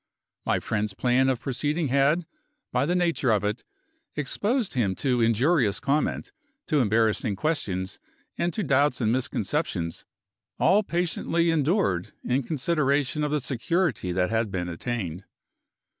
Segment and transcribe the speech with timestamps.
[0.47, 2.25] My friend's plan of proceeding had,
[2.71, 3.63] by the nature of it,
[4.15, 6.31] exposed him to injurious comment,
[6.65, 7.99] to embarrassing questions,
[8.35, 10.03] and to doubts and misconceptions,
[10.57, 15.23] all patiently endured in consideration of the security that had been attained.